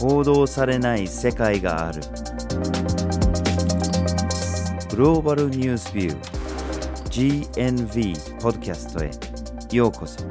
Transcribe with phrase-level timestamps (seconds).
[0.00, 2.00] 報道されない世界がある。
[4.88, 9.10] グローバルニュースビュー GNV ポッドキャストへ。
[9.76, 10.24] ようこそ。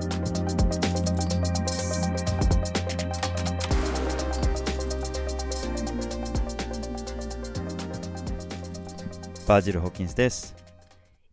[9.48, 10.56] バージル・ホッキンスです。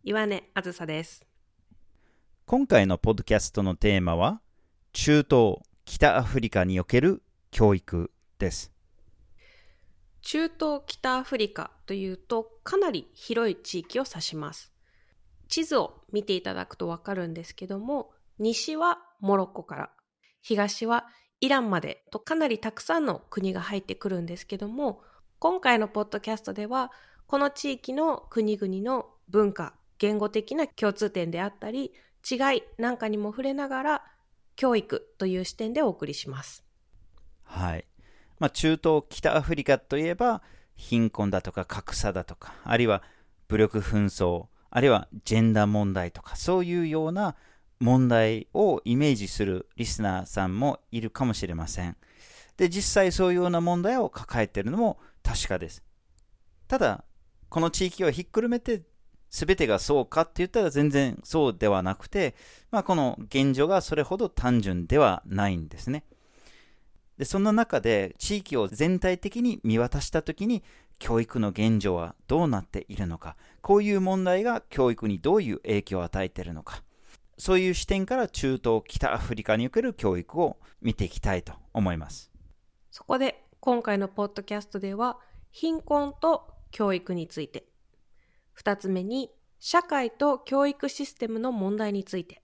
[0.03, 1.25] 岩根あずさです。
[2.45, 4.41] 今回のポッドキャストのテーマは
[4.93, 8.71] 中東北アフリカにおける教育です
[10.21, 14.71] 中東北アフリカというとかなり広い地域を指します
[15.47, 19.89] 地図を見ていただくとわかるんですけども西はモロッコから
[20.41, 21.07] 東は
[21.39, 25.01] イランまでとかなりたくさんの国が入ってくるんですけども
[25.39, 26.91] 今回のポッドキャストでは
[27.27, 31.93] この地域の国々の文化言語的な共通点であったり
[32.29, 34.03] 違いなんかにも触れながら
[34.55, 36.63] 教育という視点でお送りします。
[37.43, 37.85] はい。
[38.39, 40.41] まあ、中東、北アフリカといえば、
[40.75, 43.01] 貧困だとか格差だとか、あるいは
[43.47, 47.35] 武力紛争、あるいはジェンダー問題とか、そういうような
[47.79, 51.97] 問題をイメージするリスナーさんもいるかもしれません。
[52.57, 55.83] で、実際そういうような問題を抱えているのも確かです。
[56.67, 57.03] ただ、
[57.49, 58.83] この地域をひっくるめて
[59.29, 62.35] 全てがそうかって言ったら全然そうではなくて、
[62.71, 66.03] まあ、この現状がそれほど単純ではないんですね。
[67.17, 70.63] で、そんな中で地域を全体的に見渡したときに
[70.99, 76.83] 教育の現状はどうなっているのか、こういう問題が教育にどういう影響を与えているのか、
[77.37, 82.31] そういう視点から中東、北アフリカにおける教育を見ていきたいと思います。
[82.91, 85.19] そこで今回のポッドキャストでは
[85.51, 87.65] 貧困と教育について。
[88.57, 89.29] 2つ目に
[89.59, 92.41] 社会と教育システムの問題について、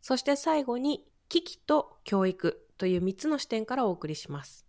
[0.00, 2.67] そして最後に危機と教育。
[2.78, 4.64] という3つの視点からお送りします。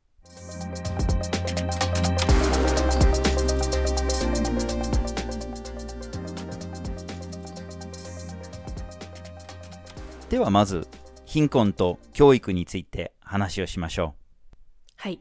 [10.30, 10.88] ではまず
[11.26, 14.54] 貧困と教育について話をしましょう。
[14.98, 15.20] はい。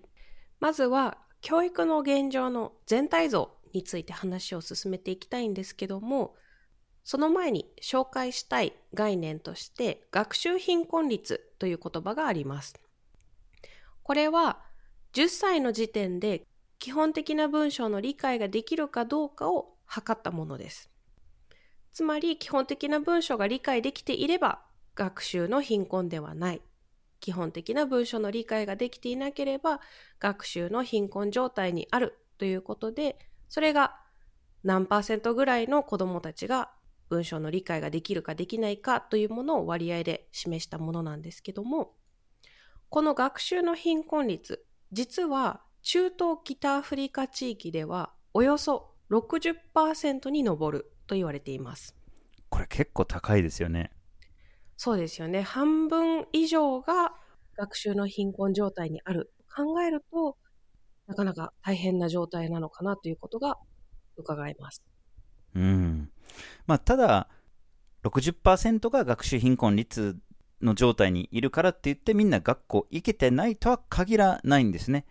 [0.61, 6.35] まずは教育の現状の全体像について話を進めていきたいんですけども、
[7.05, 12.75] その前に紹介したい概念として学習貧困率という言葉があります。
[14.09, 14.59] これは
[15.13, 16.47] 10歳の時点で
[16.79, 20.89] 基本的な文章の理解ができるかどうかを測ったものです。
[21.93, 24.63] つまり基本的な文章が理解できていれば
[24.95, 26.63] 学習の貧困ではない。
[27.21, 29.79] 基本的な文章の理解ができていなければ
[30.19, 33.19] 学習の貧困状態にあるということで
[33.51, 34.01] それが
[34.65, 36.71] 何パーセントぐらいの子どもたちが
[37.11, 41.98] 文章の理解ができるかできないかというものを割合で示したものなんですけども
[42.91, 51.95] この学習の貧困率実は中東北アフリカ地域ではおよそ60%に上ると言われています
[52.49, 53.91] これ結構高いですよね
[54.77, 57.13] そうですよね半分以上が
[57.57, 60.37] 学習の貧困状態にある考えると
[61.09, 63.57] なかなか大変な状態なのかなということが
[64.17, 64.83] 伺えます。
[65.55, 66.11] うん。
[66.67, 67.29] まあ、ただ、
[68.05, 70.19] 60%が学習貧困率
[70.63, 75.05] の状態にいるからって言ってみんな学校行けてないとは限らないんですね。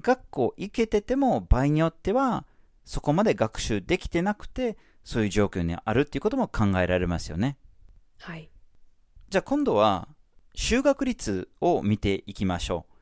[0.00, 2.44] 学校行けてても場合によっては
[2.84, 7.56] そこまで学習できてなくてそういう状況にあるっていうことも考えられますよね。
[8.20, 8.50] はい。
[9.28, 10.08] じゃあ今度は
[10.54, 12.92] 就学率を見ていきましょう。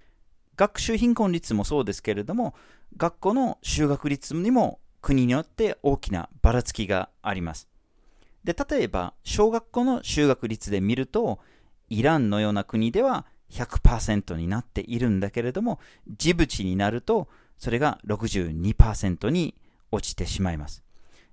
[0.56, 2.55] 学習貧困率もそうですけれども、
[2.97, 7.69] 学校の就学率にも国によって大きなばらつきがあります。
[8.43, 11.41] で、例えば、小学校の就学率で見ると、
[11.89, 19.55] イランのような国では100%になっているんだけれども、ジブチになると、それが62%に
[19.91, 20.83] 落ちてしまいます。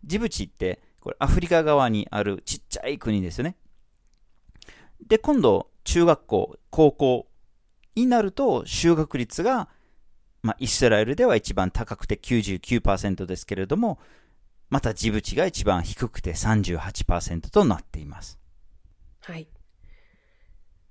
[0.05, 3.55] ジブチって、これアフリカ側にあるちっちゃい国ですよね。
[5.05, 7.27] で、今度、中学校、高校
[7.95, 9.69] になると就学率が、
[10.41, 13.99] まあ、イスラエルでは一番高くて99%ですけれども、
[14.69, 18.39] またジブチが一番低くて38%となっています。
[19.21, 19.47] はい。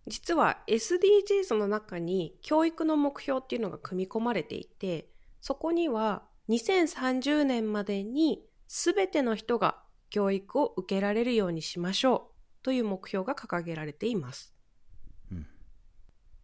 [0.06, 5.08] 実は SDGs の中に教育の目標っていうのが組み込まれていて、
[5.40, 14.54] そこには2030年までに全ての人が教育を受けられるようにしましょうという目標が掲げられています。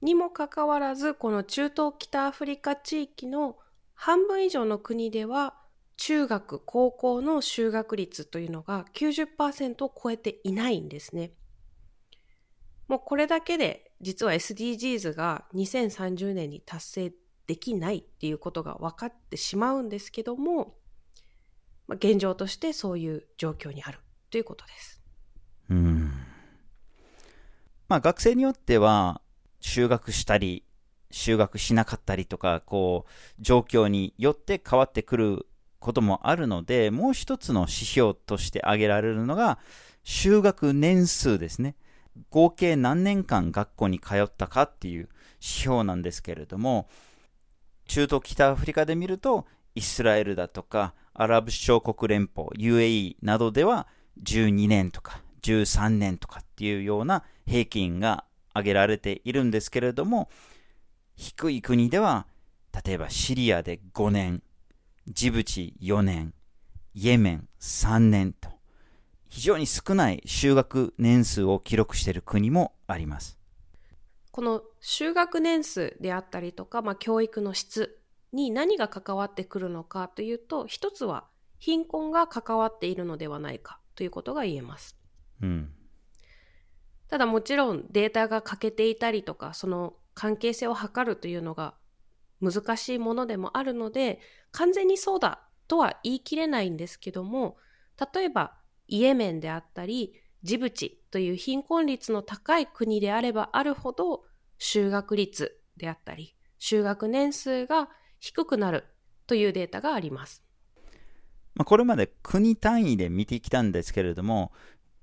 [0.01, 3.57] にもかかわらず、この中東北アフリカ地域の
[3.95, 5.55] 半分以上の国では、
[5.97, 11.33] 中学、高校の就学率というのが90%を超えていないんですね。
[12.89, 17.13] もうこれだけで実は SDGs が2030年に達成
[17.47, 20.75] できないっていうことが分かってしまうんですけども、
[21.87, 23.99] まあ、現状としてそういう状況にある
[24.31, 25.01] ということです。
[25.71, 26.13] うん
[27.89, 29.23] まあ、学生によっては
[29.61, 30.65] 修学したり
[31.11, 35.47] 修学しなかったりとかこう状況によって変わってくる
[35.79, 39.59] こともあるのでもう一つの指標として挙げられるのが
[40.05, 41.77] 修学年数ですね
[42.31, 45.11] 合計何年間学校に通ったかっていう指
[45.41, 46.89] 標なんですけれども
[47.87, 53.87] 中東北アフリカで見るとイスラエルだとかアラブ首長国連邦 UAE などでは
[54.23, 60.29] 12年とか13年とかっていうような平均が挙げられているんですけれども、
[61.17, 62.27] 低い国では、
[62.85, 64.43] 例えばシリアで5年、
[65.07, 66.35] ジブチ4年、
[66.95, 68.51] イエメン3年と、
[69.29, 73.39] 非常に少ない修学年数を記録している国もあります。
[74.31, 77.99] この修学年数であったりとか、まあ、教育の質
[78.33, 81.27] に何が関わってくるのかというと、一つは
[81.59, 84.97] 貧困が関わっているのではないかということが言えます。
[85.43, 85.73] うん、
[87.09, 91.75] ただもちろんデータが欠けていたりとかその関係性を測るというのが
[92.41, 94.21] 難しいものでもあるので
[94.53, 97.57] 完全にそうだとは言い切れないんですけども
[98.15, 98.58] 例えば
[98.89, 104.25] イエメンであったりジブチという貧困率の高い国であればあるほど
[104.59, 107.89] 就学率であったり就学年数が
[108.19, 108.85] 低くなる
[109.27, 110.43] というデータがあります。
[111.55, 114.53] まあ、これまで国単位で見てきたんですけれども、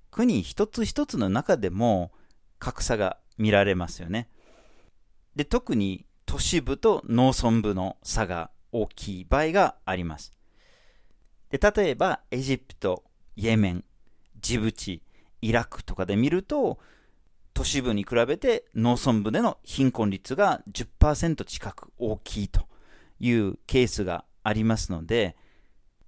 [0.09, 2.11] 国一つ一つの中でも
[2.59, 4.29] 格差が見られますよね。
[5.35, 10.33] で、特に都市部と農村部の差が大きい場合があります。
[11.49, 13.03] で、例えばエジプト、
[13.35, 13.83] イエメン、
[14.39, 15.01] ジブチ、
[15.41, 16.79] イラクとかで見ると、
[17.53, 22.67] 都市部に比べて農村部での貧困率が10%近く大きいと
[23.19, 25.37] いうケースがありますので、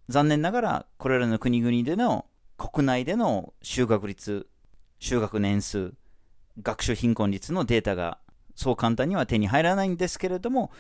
[0.10, 2.26] 残念ながらこれらの国々での
[2.58, 4.48] 国内での就学率、
[5.00, 5.94] 就学年数、
[6.62, 8.20] 学習貧困率のデータが
[8.56, 10.72] そう簡単には手に入らないんですけれども、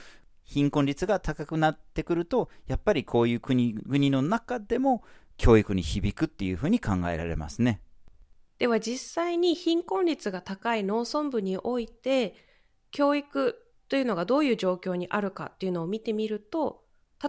[0.44, 5.04] 貧困率が高くなってくると、やっぱりこういう国々の中でも
[5.38, 7.82] 教育に響くっていうふうに考えられますね。
[8.60, 12.36] では実際に貧困率が高い農村部において、
[12.92, 13.56] 教育
[13.90, 16.84] というのがどういう状況にあるかっていうのを見てみると、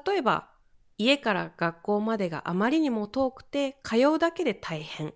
[0.07, 0.51] 例えば
[0.99, 5.15] 家から学校までがあまりにも遠くて通うだけで大変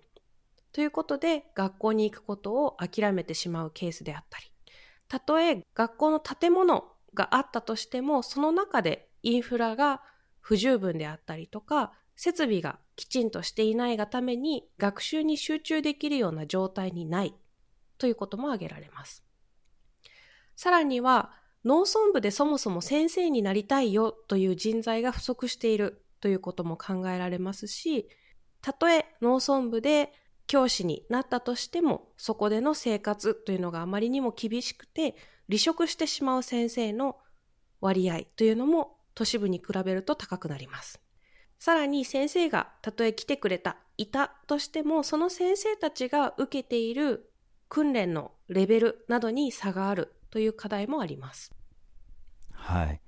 [0.71, 4.45] ということで学校に行くことを諦めてしまうケースであったり
[5.09, 10.01] たとえ学校の建物があったとしてもその中でインフラが
[10.39, 17.33] 不十分であったりとか設備がきちんとしていないがために学習に集中できるような状態にない
[17.97, 19.23] ということも挙げられます。
[20.55, 21.31] さらには
[21.65, 28.07] 農村部でそもそも先生になりたいよという人材が不足しているということも考えられますし、
[28.61, 30.13] たとえ農村部で
[30.47, 35.15] 教師になったとしても、そこでの生活というのがあまりにも厳しくて、
[35.49, 37.17] 離職してしまう先生の
[37.81, 41.02] 割合というのも都市部に比べると高くなります。
[41.63, 47.31] さらに先生がたとえ来てくれた、いたとしても、その先生たちが受けている
[47.69, 51.53] 訓練のレベルなどに差があるという課題もあります。
[52.51, 52.99] はい。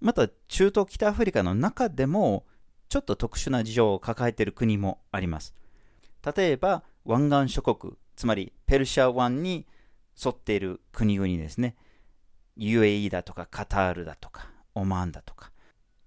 [0.00, 2.46] また、中東北アフリカの中でも、
[2.88, 5.54] ちょっと特殊な事情を抱えている国もあります。
[6.34, 9.68] 例えば、湾岸諸国、つまりペルシャ湾に
[10.20, 11.76] 沿っている国々ですね。
[12.58, 15.52] UAE だとか、カタールだとか、オマーンだとか、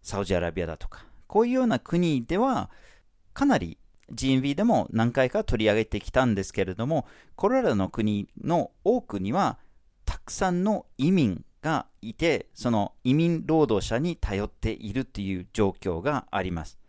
[0.01, 2.69] サウジアラビアだとか、こういうような国では、
[3.33, 3.77] かなり
[4.13, 9.59] GMV でも何回か取り上げてきたんですけれども、これらの国の多くには、
[10.05, 16.79] たくさんの移民がいて、その移民労働者に頼っているという状況があります。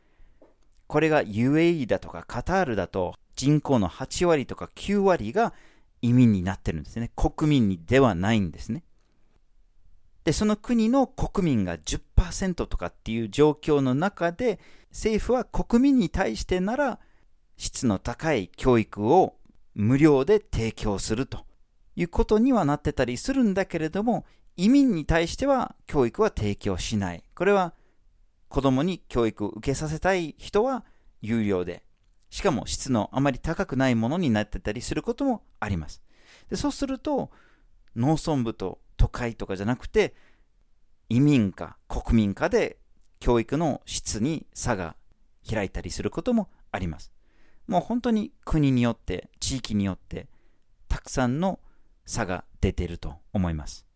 [0.87, 5.55] これが UAE だとかカタールだと人口の8割とか9割が
[6.03, 7.11] 移民になってるんですね。
[7.17, 8.85] 国民にではないんですね。
[10.27, 14.59] で、その国の国民が10%とかっていう状況の中で、
[14.91, 16.99] 政府は国民に対してなら
[17.57, 19.37] 質の高い教育を
[19.77, 21.47] 無料で提供すると
[21.95, 27.23] いうことにはなってたりするんだけれども、移民に対しては教育は提供しない。
[27.37, 27.73] これは
[28.49, 30.85] 子供に教育を受けさせたい人は
[31.23, 31.85] 有料で、
[32.31, 36.03] しかも質のあまり高くないものになってたりすることもあります。
[36.51, 37.31] でそうすると、
[37.95, 40.15] 農村部と都会とかじゃなくて、
[41.09, 42.79] 移民か国民かで
[43.21, 44.97] 教育の質に差が
[45.49, 47.13] 開いたりすることもあります。
[47.67, 50.29] もう本当に国によって、地域によって、
[50.89, 51.59] たくさんの
[52.05, 53.87] 差が出ていると思います。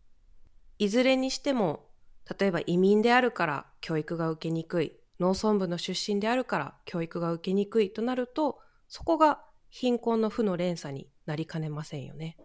[0.78, 1.90] いずれにしても
[2.38, 12.36] 例えば移民であるから教育が受けにくい、農村部の出身であるから教育が受けにくいとなると、そこが貧困の負の連鎖になりかねませんよね。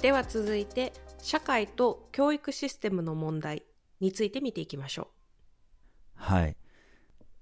[0.00, 3.64] では続いて社会と教育システムの問題
[4.00, 5.06] について見ていきましょう。
[6.14, 6.56] はい。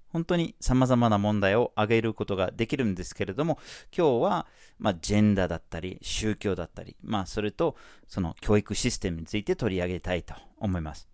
[0.09, 3.59] 本当に様々な問題を挙げることができるんですけれども、
[3.95, 4.47] 今日は、
[4.79, 7.75] まあ、ジェンダーだったり、宗教だったり、まあ、それと、
[8.07, 11.07] その教育システムについて取り上げたいと思います。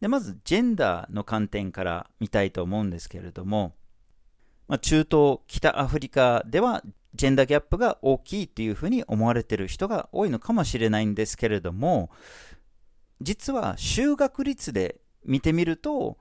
[0.00, 3.74] で、まず、ジェンダーの観点から見たいと思うんですけれども、
[4.68, 6.84] まあ、中東、北アフリカでは、
[7.16, 12.10] ジェンダーギャップが大きいというふうに思われてる人が多いのかもしれないんですけれども、
[13.20, 16.18] 実は就学率で見てみると、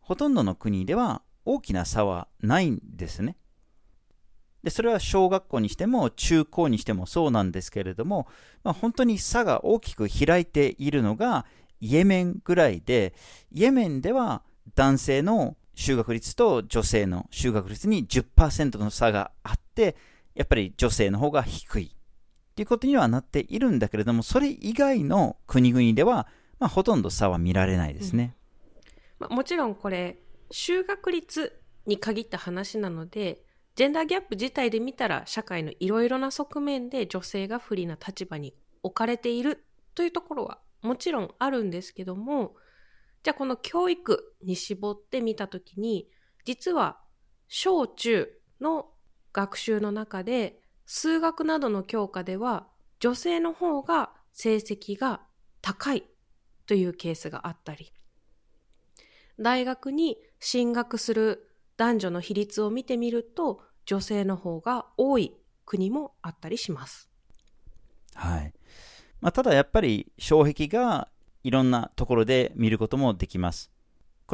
[0.00, 3.36] ほとんどの国では大きな差はないんですね。
[4.62, 8.26] で、それは小学校にしても中高にしてもそうなんですけれども、
[8.62, 11.44] まあ、本当に差が大きく開いているのが
[11.80, 13.14] イエメンぐらいで、
[13.52, 14.42] イエメンでは
[14.74, 19.96] 男性の就学率と女性の就学率に10%の差があって、
[20.34, 21.96] やっぱり女性の方が低い
[22.54, 28.36] ということにはなっているんだけれども、それ以外の国々では、まあ、ほとんど差は見られないですね。
[28.74, 30.18] うん、まあ、もちろんこれ、
[30.52, 33.42] 就学率に限った話なので、
[33.74, 39.64] ジェンダーギャップ自体で見たら社会のいろいろな側面で女性が不利な立場に置かれている
[39.96, 42.54] というところはもちろんあるんですけども、
[43.24, 46.08] じゃあこの教育に絞ってみたときに、
[46.44, 47.00] 実は
[47.48, 48.28] 小中
[48.60, 48.86] の
[49.34, 52.66] 学習の中で数学などの教科では
[53.00, 55.20] 女性の方が成績が
[55.60, 56.04] 高い
[56.66, 57.92] というケースがあったり、
[59.38, 65.34] 大学に進学する男女の比率を見てみると女性の方が多い
[65.66, 67.10] 国もあったりします。
[68.14, 68.54] はい。
[69.20, 71.08] まあ、ただやっぱり障壁が
[71.42, 73.73] いろんなところで見ることもできます。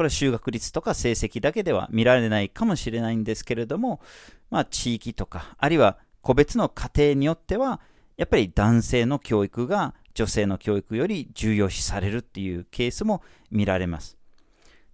[0.01, 4.01] これは就学率とか成績だけでは見られないかもしれないんですけれども、
[4.49, 7.81] まあ地域とか、あるいは個別の家庭によっては、
[8.17, 14.17] やっぱり男性の教育が女性の教育より重要視されるっていうケースも見られます。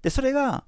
[0.01, 0.65] で、それが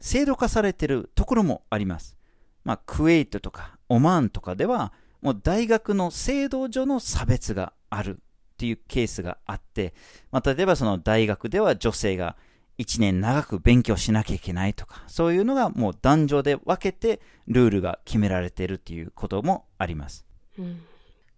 [0.00, 2.16] 制度化されてるところもあります。
[2.64, 9.92] まあ、クウェイトとかオマーンとかでは、もう大学の制度上の差別があるっていうケースがあって、
[10.32, 12.36] まあ、例えばその大学では女性が
[12.78, 20.26] 1年長く勉強しなきゃいけないとか、そういうのがもう男女で分けてルールが決められているっていうこともあります。
[20.58, 20.82] うん、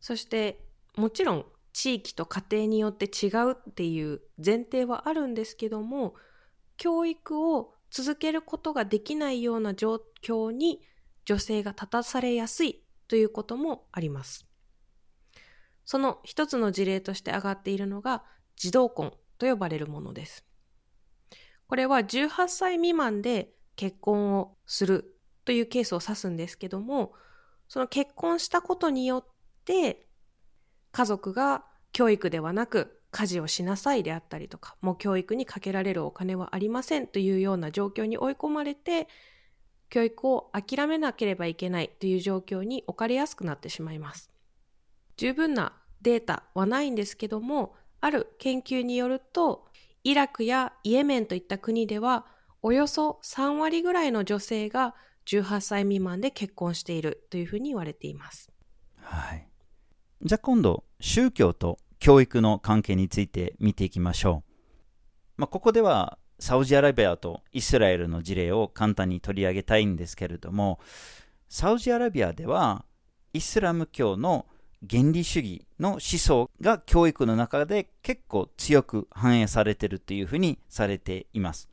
[0.01, 0.61] そして
[0.97, 6.15] もちろん地域と家庭によって違うっていう前提はあるんですけども
[6.77, 10.81] 教育を続けることができないような状況に
[11.25, 14.47] 女性が立たされやすいということもあります。
[15.85, 18.23] その一つの事例として挙がっているのが
[18.57, 20.48] 児童婚と呼ばれるものです。
[21.69, 27.13] これは18歳未満で結婚をするというケースを指すんですけども、
[27.69, 29.25] その結婚したことによっ
[29.65, 30.07] て
[30.93, 39.07] 家族が教育ではなく家事をしなさいであったりとか、もう教育にかけられるお金はありませんというような状況に追い込まれて、
[39.91, 44.31] 教育を諦めなければいけないという状況に置かれやすくなってしまいます。
[45.17, 49.68] 十分なデータはないんですけども、ある研究によると、
[50.05, 52.27] イラクやイエメンといった国では、
[52.63, 54.95] およそ3割ぐらいの女性が
[55.27, 58.51] 18歳未満で結婚しているというふうに言われています。
[59.01, 59.49] はい。
[60.23, 64.53] じゃあ今度、宗教と教育の関係について見ていきましょう。
[65.37, 70.81] まあ、ここではサウジアラビアとイスラエルの事例を簡単に取り上げたいんですけれども、
[71.49, 72.85] サウジアラビアでは
[73.33, 74.47] イスラム教の
[74.89, 81.69] 原理主義の思想が教育の中で結構強く反映されてるというふうにされています。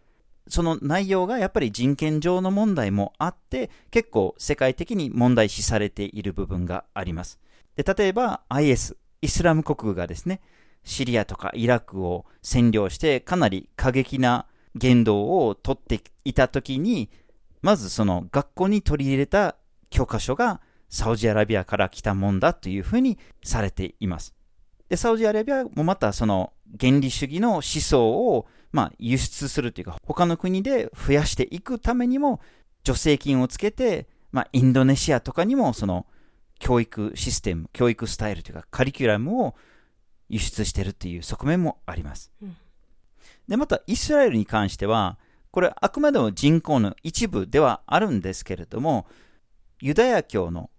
[0.48, 7.40] その内容がやっぱり人権上の問題もあって結構世界的に問題視されている部分があります。
[7.76, 10.42] で例えば IS、イスラム国がですね、
[10.84, 14.46] シリアとかイラクを占領してかなり過激な
[14.76, 17.10] 言動をとっていたときに、
[17.62, 19.56] まずその学校に取り入れた
[19.90, 24.34] 教科書がサウジアラビアから来たもんだというふうにされています。
[24.90, 32.40] で、サウジアラビアもまたその原理主義の思想をまあ輸出するというか他の国で増やしていくためにも
[32.86, 36.06] 助成金をつけて、まあインドネシアとかにもその
[36.60, 39.56] 教育システム、教育スタイルというかカリキュラムを
[40.30, 42.32] 輸出しているという側面もあります。
[42.42, 42.56] うん
[43.48, 45.18] で、またイスラエルに関しては、
[45.52, 49.08] これあくまでも人口の一部ではあるんですけれども、
[49.80, 50.70] ユダヤ教の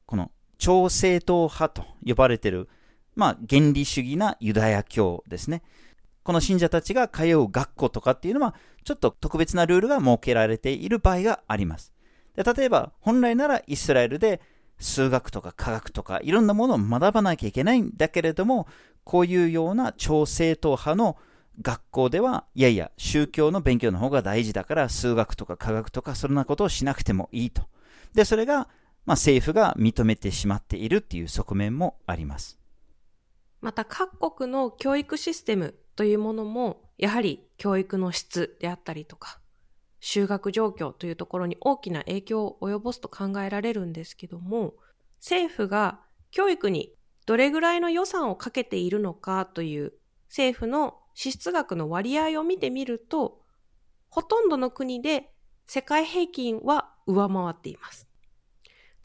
[0.59, 2.69] 超正統派と呼ばれている、
[3.15, 5.63] まあ、原理主義なユダヤ教ですね。
[6.23, 11.93] この信者たちが通う学校とかっていうのは、ちょっと特別なルールが設けられている場合があります。
[12.35, 14.41] で例えば、本来ならイスラエルで
[14.79, 18.67] 数学とか科学とかいろんなものを学ばなきゃいけないんだけれども、
[19.05, 21.17] こういうような超正統派の
[21.63, 27.63] 学校では、いやいや、宗教の勉強の方が大事だから、数学とか科学とかそんなことをしなくてもいいと。
[28.15, 28.69] で、それが、
[29.07, 32.59] まあ、政府が認めてしまっているっていう側面もあります。
[33.61, 39.41] また、各国の教育システムというものも、やはり教育の質であったりとか、
[40.01, 44.75] 就学状況というところに大きな影響を及ぼすと考えられるんですけども、
[45.19, 46.95] 政府が教育に
[47.27, 49.95] どれぐらいの予算をかけているのかという
[50.29, 53.41] 政府の支出額の割合を見てみると、
[54.09, 55.31] ほとんどの国で
[55.67, 58.06] 世界平均は上回っています。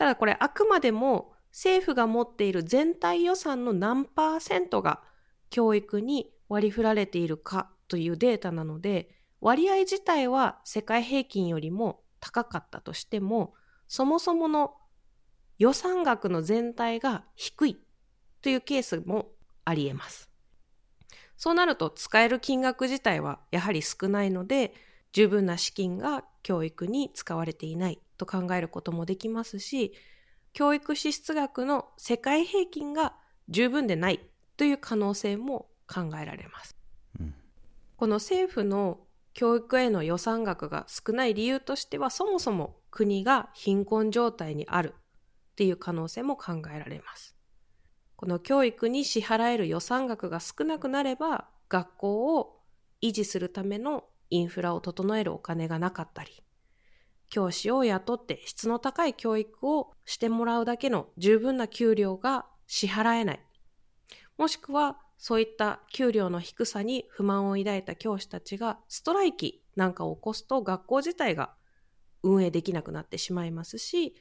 [0.01, 5.03] ただこれあくまでも政府が持っている全体予算の何パーセントが
[5.51, 13.53] 教育に割り振られているかというデータなので、割合自体は世界平均よりも高かったとしても、
[13.87, 14.73] そもそもの
[15.59, 17.77] 予算額の全体が低い
[18.41, 19.27] というケースも
[19.65, 20.31] あり得ます。
[21.37, 24.73] そうなると使える金額自体はやはり少ないので、
[25.11, 29.93] 十分な資金が教育に使われていないと考えることもできますし、
[30.53, 33.15] 教育支出額の世界平均が
[33.49, 34.19] 十分でない
[34.57, 36.75] という可能性も考えられます。
[37.19, 37.33] うん、
[37.97, 38.99] この政府の
[39.33, 44.93] 教育への予算額が少ない理由としてはそもそも国が貧困状態にある
[45.51, 47.35] っていう可能性も考えられます。
[48.17, 52.59] この教育に支払える予算額が少なくなれば、学校を
[53.01, 56.40] 維持するためのインフラを整えるお金がなかったり、
[57.31, 63.39] 教師を雇って質の高い教育をしてもらうだけの十分な給料が支払えない。
[64.37, 71.53] もしくは、そういった給料の低さに不満を抱いた教師たちがストライキなんかを起こすと学校自体が
[72.23, 74.15] 運営できなくなってしまいますし、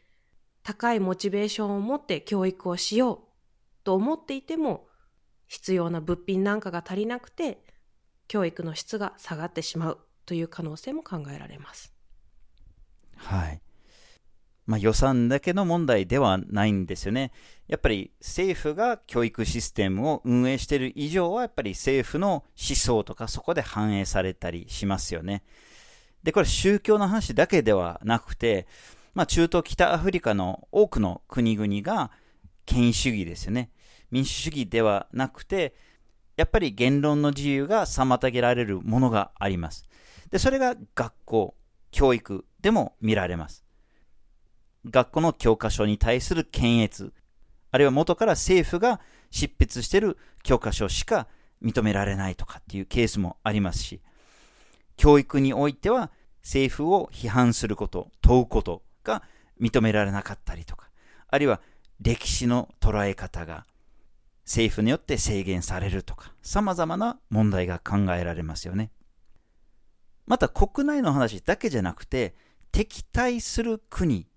[0.62, 3.18] 高いモチベーションを持って教育をしよう
[3.82, 4.86] と思っていても
[5.48, 7.64] 必要な物品なんかが足りなくて
[8.28, 11.99] 教育の質が下がってしまうという可能性も考えられます。
[13.20, 13.60] はい。
[14.66, 17.32] まあ、予算だけの問題ではないんですよね。
[17.66, 25.42] やっぱり政府が教育システムを運営している以上はやっぱり政府の思想とかそこで反映されたりしますよね。
[26.22, 28.66] で、これ宗教の話だけではなくて、
[29.14, 32.12] まあ、中東北アフリカの多くの国々が
[32.64, 33.70] 権威主義ですよね。
[34.10, 35.74] 民主主義ではなくて、
[36.36, 39.84] やっぱり言論の自由が妨げられるものがあります。
[40.30, 41.54] で、それが学校、
[41.90, 43.64] 教育でも見られます。
[44.88, 47.12] 学校の教科書に対する検閲、
[47.70, 49.00] あるいは元から政府が
[49.30, 51.28] 執筆している教科書しか
[51.62, 54.00] 認められないとかっていうケースもありますし、
[54.96, 56.10] 教育においては
[56.42, 59.22] 政府を批判すること、問うことが
[59.60, 60.90] 認められなかったりとか、
[61.28, 61.60] あるいは
[62.00, 63.66] 歴史の捉え方が
[64.44, 68.90] 政府によって制限されるとか、様々な問題が考えられますよね。
[70.30, 72.36] また国内の話だけじゃなくて、
[72.70, 74.28] 敵対する国、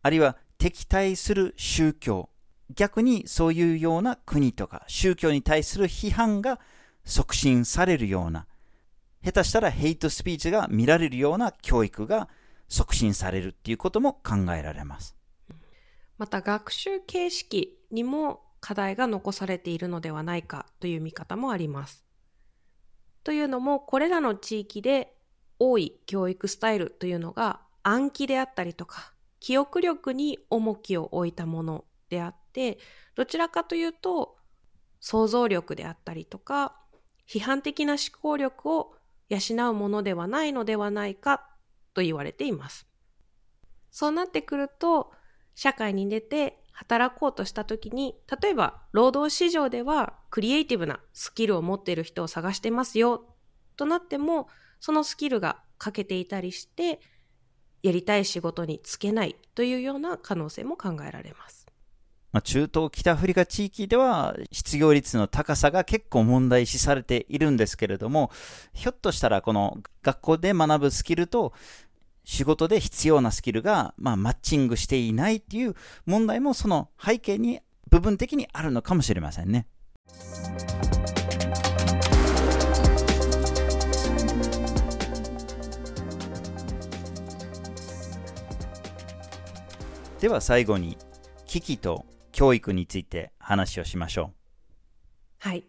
[0.00, 2.30] あるいは敵対する宗教、
[2.72, 6.60] 逆にそういうような国とか宗教に対する批判が
[7.04, 8.46] 促進されるような、
[9.24, 12.28] 下手したらヘイトスピーチが見られるような教育が
[12.68, 15.16] 促進されるっていうことも考えられます。
[16.18, 22.04] また学習形式にも課題が残されているのではないかという見方もあります。
[23.24, 25.16] というのも、これらの地域で
[25.64, 32.78] 多い教育スタイルというのが暗記であったりとか、記憶力に重きを置いたものであって、
[33.14, 34.36] どちらかというと、
[34.98, 36.76] 想像力であったりとか、
[37.28, 38.96] 批判的な思考力を
[39.28, 41.48] 養うものではないのではないか
[41.94, 42.88] と言われています。
[43.92, 45.12] そうなってくると、
[45.54, 53.24] 社会に出て働こうとした時に、例えば労働市場ではクリエイティブなスキルを持っている人を探してますよ
[53.76, 54.48] となっても、
[54.82, 56.98] そのスキルが欠けていたりして、
[57.84, 61.68] やりたい仕事に就けないというような可能性も考えられます。
[62.32, 68.32] まあ、中東北アフリカ地域では失業率の高さが結構問題視されているんですけれども、
[68.72, 71.52] ひょっとしたらこの学校で学ぶスキルと
[72.24, 79.68] 仕事で必要なスキルが、まあ、マッチングしていないっていう問題もその背景に部分的にあるのかもしれませんね。
[90.22, 90.96] では最後に
[91.46, 94.34] 危機と教育について話をしましょう。
[95.40, 95.64] はい。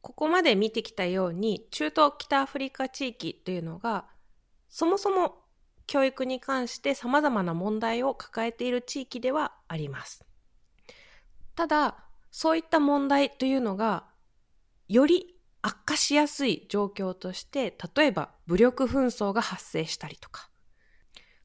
[0.00, 4.06] ここまで見てきたように中東北アフリカ地域というのが
[4.70, 5.42] そもそも
[5.86, 10.24] 教育に関して様々な問題を抱えている地域ではあります。
[11.54, 14.06] ただ、そういった問題というのが
[14.88, 20.48] より悪化しやすい状況として、例えば武力紛争が発生したりとか、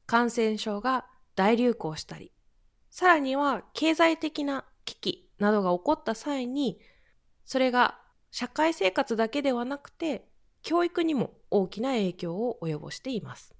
[0.06, 2.32] 感染症が大流行したり、
[2.90, 6.78] さらには経済的な危機などが起こった際に、
[7.44, 7.98] それが
[8.30, 10.26] 社会生活だけではなくて、
[10.62, 13.54] 教育にも大きな影響を及ぼしています。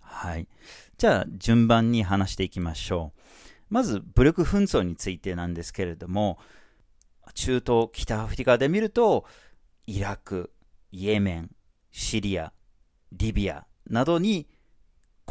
[0.00, 0.48] はい。
[0.96, 3.20] じゃあ、順番に話していきましょう。
[3.68, 6.38] まず、武力紛争についてなんですけれども、
[7.34, 9.26] 中東、北アフリカで見ると、
[9.86, 10.52] イラク、
[10.92, 11.50] イエメン、
[11.90, 12.52] シリア、
[13.12, 14.48] リビアなどに、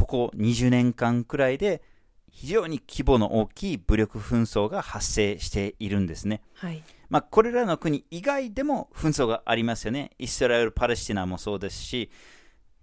[0.04, 1.82] ここ20年間くらいで、
[2.30, 6.42] 非常に規模の大きい武力紛争が発生しているんですね。
[6.56, 6.84] はい。
[7.10, 10.12] まあ、これらの国以外でも紛争がありますよね。
[10.18, 12.10] イスラエル、パレスチナもそうですし、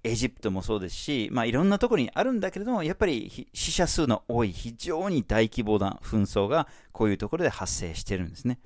[0.03, 8.61] エジプトもそうですし、まあ、いろんなところにあるんだけれども、やっぱり死者数の多い非常に大規模な紛争がこういうところで発生してるんですね。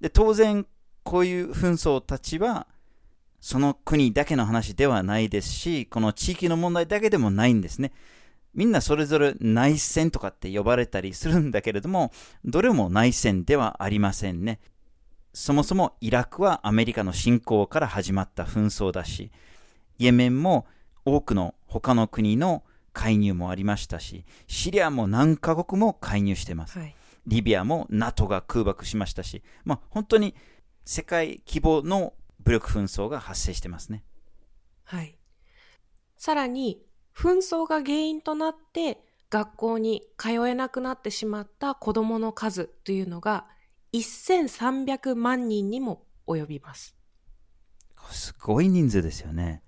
[0.00, 0.66] で、当然、
[1.02, 2.68] こういう紛争たちは、
[3.42, 7.92] その国だけの話ではないですし、この地域の問題だけでもないんですね。
[8.54, 12.12] みんなそれぞれ内戦とかって呼ばれたりするんだけれども、
[12.44, 14.60] どれも内戦ではありませんね。
[15.34, 19.32] そもそもイラクはアメリカの侵攻から始まった紛争だし、
[19.98, 20.66] イエメンも
[21.04, 26.78] 多くの他の国の介入もありましたし、シリアも何カ国も介入してます。
[26.78, 26.94] はい、
[27.26, 30.36] リビアも NATO が空爆しましたし、まあ、本当に
[30.84, 32.12] 世界規模の
[32.44, 34.04] 武力紛争が発生してますね。
[34.84, 35.16] はい。
[36.16, 36.82] さらに、
[37.14, 43.46] 紛争が原因となって学校に通えなくなってしまった子供の数というのが
[43.92, 46.96] 1300万人にも及びます。
[48.10, 49.62] すごい人数ですよね。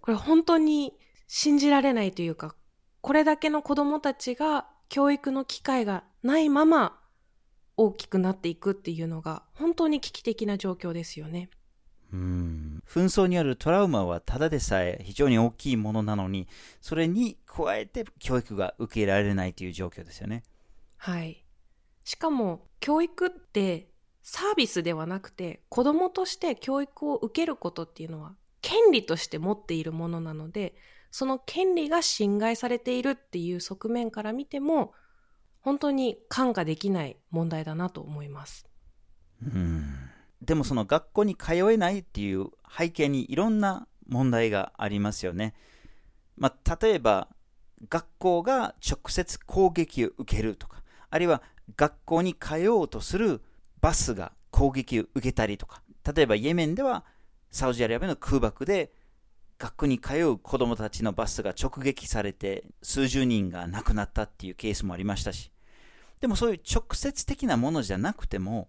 [0.00, 0.92] これ本当に
[1.28, 2.54] 信じられないというか、
[3.00, 7.00] これだけの子供たちが教育の機会がないまま
[7.76, 11.50] 大きくなっていくっていうのが本当に危機的な状況ですよね。
[12.12, 16.46] うん紛争によるトラウマはただでさえ非常に大きいものなのに、
[16.80, 20.42] それに加えて教育が受けられないという状況ですよね。
[20.98, 21.44] はい。
[22.04, 23.88] しかも、教育って
[24.22, 30.74] サービスではなくて、子供として教育を受けることっていうのは権利として持っているものなので、
[31.10, 34.92] その権利が侵害されているっていう側面から見ても、
[35.60, 38.66] 本当に看過できない問題だなと思います。
[39.42, 40.11] うん
[40.42, 45.54] でもその学校に通えないっていう背景にいろんな問題がありますよね。
[46.36, 47.28] まあ、例えば、
[47.88, 51.42] 学校が直接攻撃を受けるとか、あるいは
[51.76, 53.40] 学校に通おうとする
[53.80, 55.82] バスが攻撃を受けたりとか、
[56.14, 57.04] 例えばイエメンでは
[57.50, 58.92] サウジアラビアの空爆で
[59.58, 65.52] 学校に通う子供たちのバスが直撃されて数十人が亡くなったっていうケースもありましたし、
[66.20, 68.68] でもそういう直接的なものじゃなくても、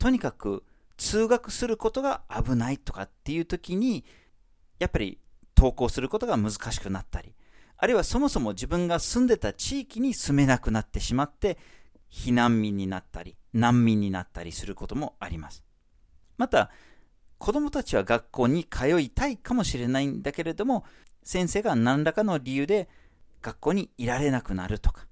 [0.00, 0.64] とにかく
[0.96, 4.04] 通学することが危ないとかっていう時に、
[4.78, 5.18] やっぱり
[5.56, 7.34] 登校することが難しくなったり、
[7.76, 11.58] あるいはそもそも自分が住んでた地域に住めなくなってしまって、
[12.10, 15.62] 避難民になったり、難民になったりすることもあります。
[16.38, 16.70] また、
[17.36, 20.84] 子供たちは学校に通いたいかもしれないんだけれども、
[21.22, 22.88] 先生が何らかの理由で
[23.42, 25.06] 学校にいられなくなるとか、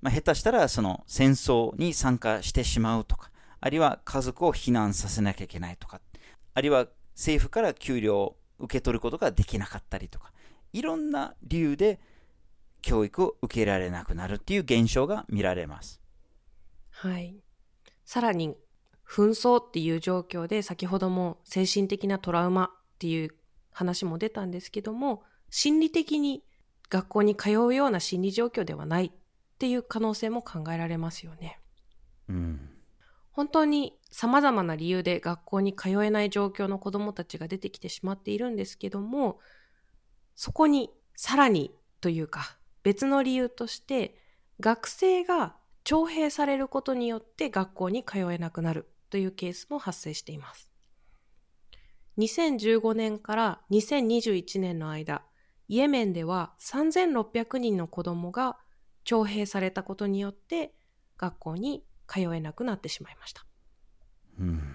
[0.00, 6.00] まあ、下手したらその戦争に参加してしまうとか、あるいは家族を避難させなきゃいけないとか、
[6.54, 10.32] あるいは政府から給料を受け取ることができなかったりとか、
[10.72, 12.00] いろんな理由で
[12.82, 16.00] 教育を受けられなくなるっていう現象が見られます。
[16.90, 17.36] はい。
[18.04, 18.56] さらに
[19.06, 22.68] 紛争っていう状況で先ほども精神的なトラウマっ
[22.98, 23.30] ていう
[23.72, 26.44] 話も出たんですけども心理的に
[26.88, 29.10] 学校に通うような心理状況ではないっ
[29.58, 31.60] ていう可能性も考えられますよね。
[32.28, 32.68] うん、
[33.32, 39.38] 本当に様々な理由で学校に通えない状況の子どもたちが出てきてしまっているんですけども
[40.34, 44.16] そこにさらにというか別の理由として
[44.58, 50.70] 学生が徴兵されることによって学校に通えなくなるというケースも発生しています。
[52.18, 55.22] 2015年から2021年の間、
[55.68, 58.58] イエメンでは3600人の子供が
[59.04, 60.74] 徴兵されたことによって
[61.16, 63.44] 学校に通えなくなってしまいました。
[64.38, 64.74] うん、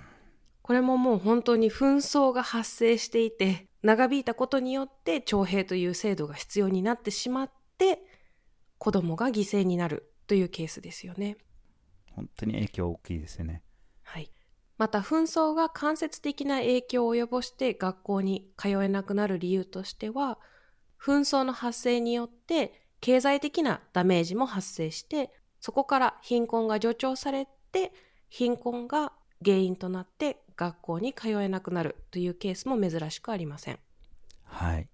[0.62, 8.00] これももう本当に紛争が発生していて長引いたことによって徴兵という制度が必要になってしまって
[8.78, 11.38] 子供が犠牲になるというケースですよね。
[12.15, 13.62] 本当に影響大きいですよね。
[14.04, 14.32] はい。
[14.78, 20.39] また紛争が間接的な影響を及ぼして学校に通えなくなる理由としては、
[21.02, 25.32] 紛争の発生によって経済的なダメージも発生して、
[25.65, 27.91] そこから貧困が助長されて、
[28.30, 33.80] 貧困が原因となって学校に通えなくなるというケースも珍しくありません。
[34.43, 34.88] はい。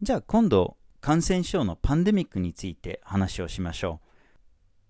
[0.00, 4.08] じゃあ今度、感染症のパンデミックについて話をしましょう。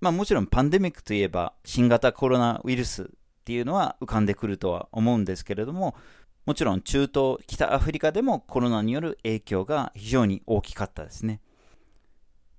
[0.03, 3.07] まあもちろんパンデミックといえば新型コロナウイルスっ
[3.45, 5.97] ていうのは浮かんでくるとは思うんですけれども、
[6.47, 11.41] もちろん中東、北アフリカでもコロナによる影響が非常に大きかったですね。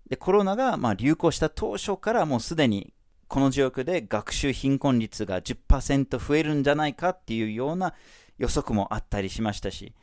[0.10, 2.94] で、コロナがまあ流行した当初からもうすでに
[3.28, 7.94] この状況で学習貧困率が10%増えるんじゃないかっていうような
[8.40, 9.94] 予測もあったりしましたし、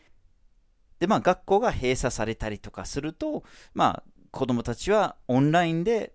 [1.01, 3.43] で、まあ学校が閉鎖されたりとかすると、
[3.75, 6.13] まあ子供たちはオンラインで、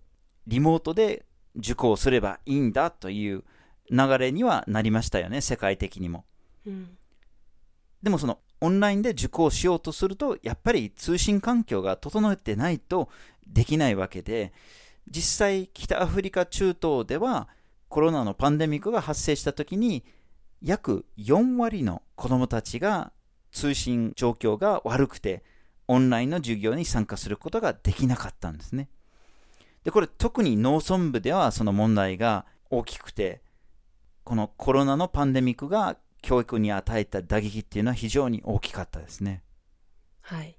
[0.48, 1.26] リモートで
[1.56, 3.44] 受講すればいいんだという
[3.92, 6.26] 流れにはなりましたよね、世界的にも。
[6.66, 6.98] うん、
[8.02, 13.10] でもそのオンラインで受講しようとすると、やっぱり通信環境が整ってないと
[13.52, 14.54] できないわけで、
[15.10, 17.50] 実際北アフリカ中東では
[17.90, 20.04] コロナのパンデミックが発生した時に
[20.62, 23.12] 約4割の子どもたちが
[23.52, 25.44] 通信状況が悪くて
[25.88, 28.90] オンラインの授業に参加することができなかったんですね。
[29.84, 33.42] で、これ特に農村部ではその問題が大きくて、
[34.24, 39.44] このコロナのパンデミックが教育に与えた打撃っていうのは非常に大きかったですね。
[40.22, 40.56] はい。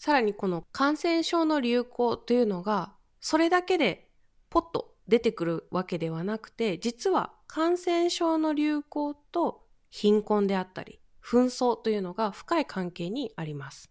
[0.00, 4.08] さらにこの感染症の流行というのがそれだけで
[4.48, 13.90] ポッと出てくるわけではなくて、実は感染症の流行と貧困であったり、紛争というのが深い関係にあります。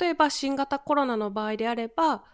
[0.00, 2.24] 例えば新型コロナの場合であれば、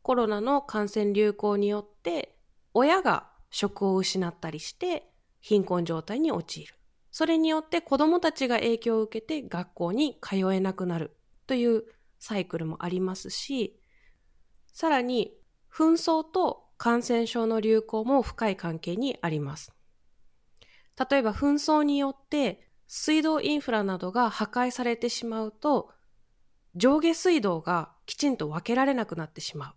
[0.00, 2.34] コロナの感染流行によって
[2.72, 5.10] 親が職を失ったりして
[5.42, 6.74] 貧困状態に陥る。
[7.10, 11.17] それによって子供たちが影響を受けて学校に通えなくなる
[11.48, 11.84] という
[12.20, 13.80] サイクルもありますし、
[14.72, 15.34] さらに、
[15.72, 19.72] 紛争と感染症の流行も深い関係にあります。
[21.10, 25.90] 例えば紛争によって水道インフラなどが破壊されてしまうと、
[26.74, 29.74] 上下水道がきちんと分けられなくなってしまう。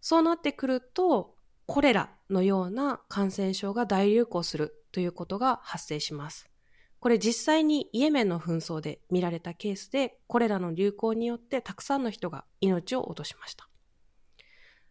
[0.00, 6.51] そうなってくると、コレラのような感染症が大流行するということが発生します。
[7.02, 13.68] これ実際にイエメンの紛争で見られたケースで、コレラの流行によってたくさんの人が命を落としました。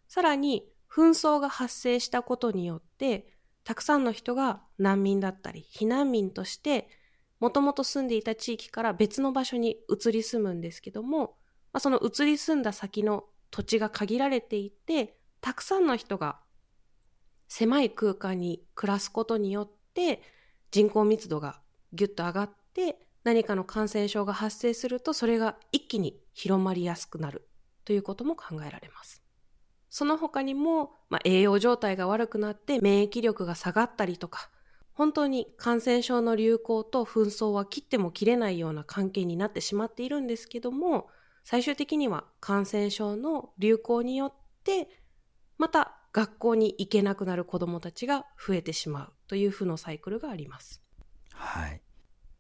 [0.10, 3.28] さらに紛争が発生したことによって
[3.64, 6.90] たくさんの人が難民だったり避難民として
[7.40, 11.38] もともと住んでいた地域から別の場所に移り住むんですけども、
[11.72, 16.42] まあ、その移り住んだ先の土地が限られていてたくさんの人が
[17.48, 20.22] 狭い空間に暮らすことによって
[20.72, 21.62] 人口密度が
[21.94, 27.48] ギュッと上がって何かの感染症が発生するとそれが一気に広まりやすくなる
[27.86, 29.22] ということも考えられます。
[29.90, 34.50] その他にも、まあ、栄養状態が悪くなって免疫力が下がったりとか、
[34.94, 41.10] 本当に感染症の流行と紛争は切っても切れないような関係になってしまっているんですけども、
[41.44, 44.88] 最終的には感染症の流行によって、
[45.58, 50.81] また学校に行けなくなる子どもたちが増えてしまうという負のサイクルがあります。
[51.42, 51.82] はい。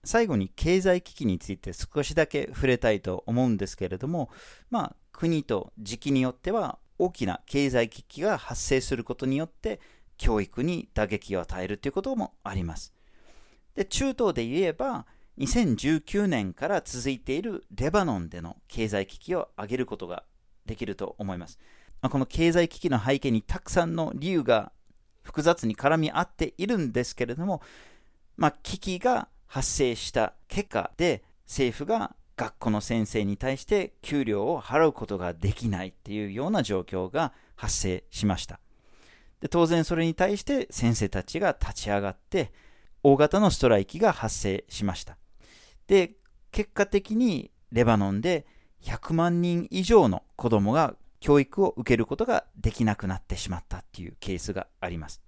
[0.03, 4.29] 最後に経済危機について少しだけ触れたいと思うんですけれども、
[4.69, 9.79] まあ、国と時期によっては大きな経済危機が発生することによって
[10.17, 12.93] 教育に打撃を与えるということもあります。
[13.75, 15.05] で中東で言えば
[15.39, 20.23] 2019年から続いているレバノンでの経済危機を挙げることが
[20.65, 21.57] できると思います。
[22.01, 24.71] この経済危機の背景にたくさんの理由が
[25.23, 27.61] 複雑に絡み合っているんですけれども、
[28.37, 38.59] まあ、危機が発生した結果で政府が学校の先生に対して給料を払うことができないっていうような状況が発生しました。
[39.41, 42.51] で当然それに対して先生たちが立ち上がって
[43.03, 45.17] 大型のストライキが発生しました。
[45.87, 46.11] で、
[46.51, 48.45] 結果的にレバノンで
[48.83, 55.21] 100万人以上の子供が教育を受けることができなくなってしまったっていうケースがあります。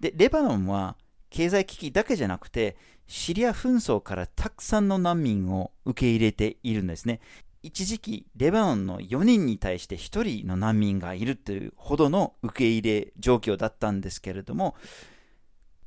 [0.00, 0.96] で、レバノンは
[1.34, 2.76] 経済危機だけじゃなくて、
[3.08, 7.18] シリア紛争からたくさんの難民を受け入れているんですね。
[7.60, 14.76] 一時期、レバノンの4人に対して1人の難民がいるというほどの受け入れ状況だったんですけれども、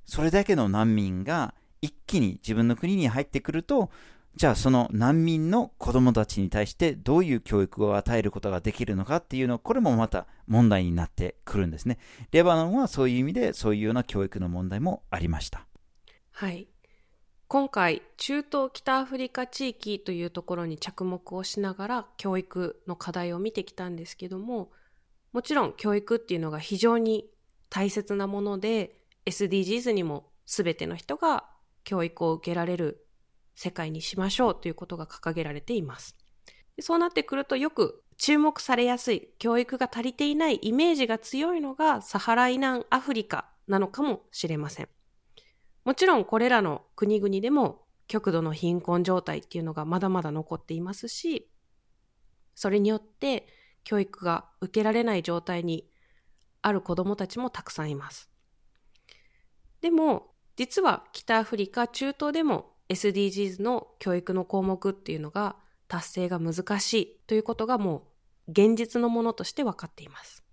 [0.03, 3.89] それだけの難民が一気に自分の国に入ってくると、
[4.37, 11.97] じゃあその難民の子供たちに対してどういう教育を与えることができるのかっていうの、これもまた問題になってくるんですね。
[12.31, 15.65] レバノンはそういう意味でそういうような教育の問題もありました。
[16.29, 16.67] はい。
[17.47, 24.69] 今回、中東北アフリカ地域というところに着目をしながら教育の課題を見てきたんですけども、
[25.33, 27.25] もちろん教育っていうのが非常に
[27.71, 31.45] 大切なもので、SDGs にも全ての人が
[31.83, 33.06] 教育を受けられる
[33.57, 36.15] 世界にしましょうということが掲げられています。
[36.79, 44.89] そうなってくるとよく注目されやすい教育が足りていないイメージが強いのがサハラ以南アフリカなのかもしれません。
[45.85, 51.49] もちろんこれらの国々でも極度の貧困状態っていうのがまだまだ残っていますし、
[52.53, 53.47] それによって
[53.83, 55.89] 教育が受けられない状態に
[56.61, 58.29] ある子供たちもたくさんいます。
[59.81, 65.55] でも、実は北アフリカ、中東でも SDGs の教育の項目っていうのが
[65.87, 68.07] 達成が難しいということがも
[68.47, 70.43] う現実のものとして分かっています。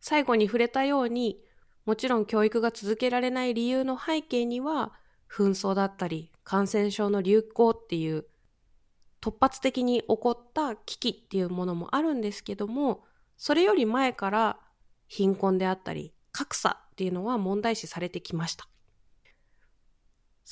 [0.00, 1.40] 最後に触れたように、
[1.86, 4.92] もちろん教育が続けられない理由の背景には、
[5.30, 8.26] 紛争だったり感染症の流行っていう
[9.20, 13.04] 突発的に起こった危機っていうものもあるんですけども、
[13.36, 14.60] それより前から
[15.08, 18.68] 貧困であったり格差っていうのは問題視されてきました。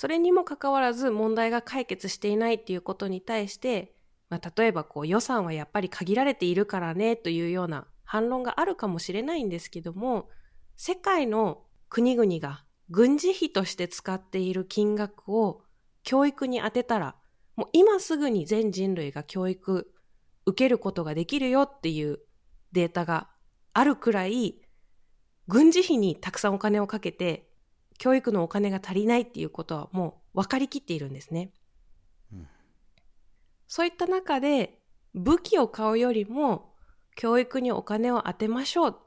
[0.03, 3.95] それにもかかわらず問題が解決していないっていうことに対して、
[4.31, 10.29] まあ、例えばこう予算はやっぱり限られているからねというような反論があるかもしれないんですけども、
[10.77, 15.63] 世界の国々が軍事費として使っている金額を
[16.03, 17.15] 教育に充てたら、
[17.55, 19.89] もう今すぐに全人類が教育
[20.47, 22.19] 受けることができるよっていう
[22.73, 23.29] データが
[23.73, 24.63] あるくらい、
[25.47, 27.52] 軍事費にたくさんお金をかけて
[27.99, 31.53] 教育のお金が足りないっていうことはもう分かりきっているんですね。
[32.33, 32.49] うん、
[33.69, 34.79] そういった中で
[35.15, 36.73] 武器を買うよりも
[37.17, 38.99] 教育にお金を当てましょう。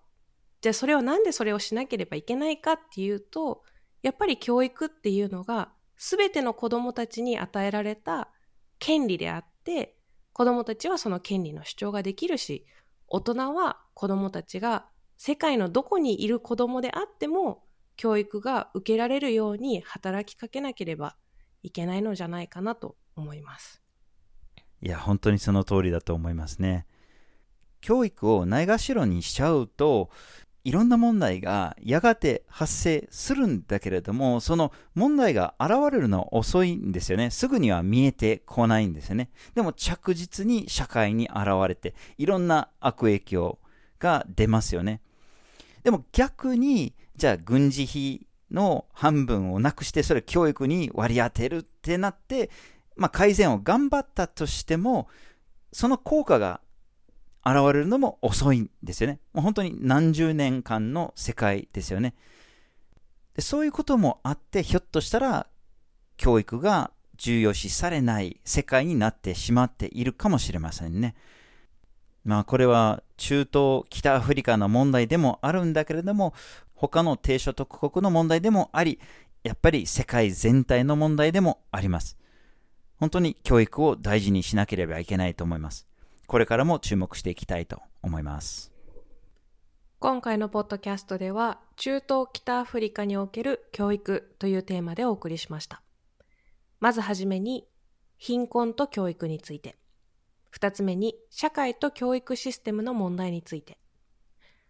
[0.62, 3.63] じゃあそれをなんでそれをしなければいけないかっていうと、
[4.02, 8.30] やっぱり教育っていうのが全ての子供たちに与えられた
[8.80, 9.98] 権利であって、
[10.34, 12.65] 子供たちはその権利の主張ができるし、
[13.08, 14.86] 大人は子供たちが
[15.17, 17.63] 世界のどこにいる子供であっても
[17.95, 21.15] 教育が受けられるように働きかけなければ
[21.63, 23.81] いけないのじゃないかなと思います。
[24.81, 26.86] いや、本当にその通りだと思いますね。
[27.81, 30.10] 教育をないがしろにしちゃうと、
[30.63, 37.29] いろんな問題がやがて発生するんだけれども、その問題が現れるのは遅いんですよね。
[37.29, 39.29] すぐには見えてこないんですよね。
[39.53, 43.60] でも着実に社会に現れて、いろんな悪影響
[43.99, 45.01] が出ますよね。
[45.84, 52.49] でも逆に、じゃあ軍事費の半分をなくして、それ教育に割り当てるってなって、
[52.95, 55.08] まあ、改善を頑張ったとしても、
[55.71, 56.62] その効果が
[57.45, 59.19] 現れるのも遅いんですよね。
[59.34, 62.15] もう本当に何十年間の世界ですよね。
[63.36, 65.47] でそういうこともあって、ひょっとしたら
[66.17, 71.15] 教育が重要視されない世界になってしまっているかもしれませんね。
[72.23, 76.34] まあこれは中東、北アフリカの問題でもあるんだけれども、
[76.88, 79.00] 他の低所得国の問題でもあり、
[79.43, 82.17] やっぱり世界全体の問題でもあります。
[82.98, 85.88] 本当に教育を大事にしなければいけないと思います。
[86.28, 88.71] これからも注目していきたいと思います。
[90.00, 95.82] 今回のポッドキャストでは、中東北アフリカにおける教育というテーマでお送りしました。
[96.80, 97.67] まずはじめに、
[98.17, 99.78] 貧困と教育について。
[100.50, 103.78] 二つ目に社会と教育システムの問題について。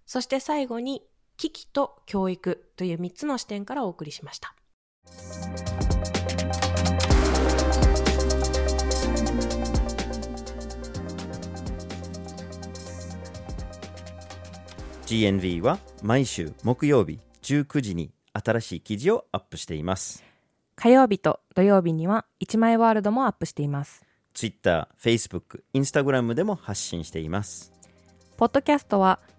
[0.06, 1.04] そして最後に
[1.38, 4.56] 危機と教育という三つの視点からお送りしました。
[15.06, 20.24] GNV は毎週木曜日19時に新しい記事をアップしています。
[20.76, 24.04] 火曜日と土曜日には1枚ワールドもアップしています。
[24.34, 27.72] Twitter、Facebook、Instagram でも発信しています。
[28.36, 29.20] ポッドキャストは